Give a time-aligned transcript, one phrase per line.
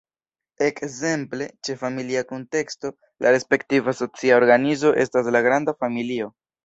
[0.67, 2.91] Ekzemple, ĉe familia kunteksto
[3.25, 6.33] la respektiva socia organizo estas la granda familio.